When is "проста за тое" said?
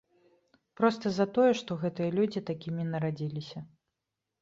0.81-1.51